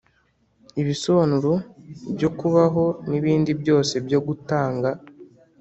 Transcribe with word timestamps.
ibisobanuro 0.81 1.51
byo 2.15 2.29
kubaho 2.39 2.85
nibindi 3.09 3.51
byose 3.61 3.93
byo 4.05 4.19
gutanga. 4.27 4.89